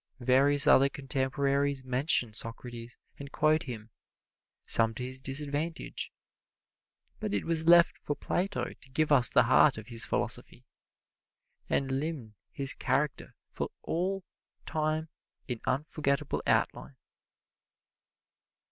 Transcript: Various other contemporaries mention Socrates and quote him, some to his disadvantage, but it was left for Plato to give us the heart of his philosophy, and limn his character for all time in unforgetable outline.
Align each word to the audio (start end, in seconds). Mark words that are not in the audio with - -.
Various 0.19 0.65
other 0.65 0.89
contemporaries 0.89 1.83
mention 1.83 2.33
Socrates 2.33 2.97
and 3.19 3.31
quote 3.31 3.61
him, 3.65 3.91
some 4.65 4.95
to 4.95 5.03
his 5.03 5.21
disadvantage, 5.21 6.11
but 7.19 7.35
it 7.35 7.45
was 7.45 7.67
left 7.67 7.99
for 7.99 8.15
Plato 8.15 8.73
to 8.73 8.89
give 8.89 9.11
us 9.11 9.29
the 9.29 9.43
heart 9.43 9.77
of 9.77 9.89
his 9.89 10.03
philosophy, 10.03 10.65
and 11.69 11.91
limn 11.99 12.33
his 12.49 12.73
character 12.73 13.35
for 13.51 13.69
all 13.83 14.23
time 14.65 15.09
in 15.47 15.61
unforgetable 15.67 16.41
outline. 16.47 16.95